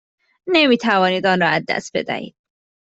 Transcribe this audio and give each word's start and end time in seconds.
نمی 0.47 0.77
توانید 0.77 1.25
آن 1.25 1.41
را 1.41 1.47
از 1.47 1.63
دست 1.69 1.91
بدهید. 1.97 2.35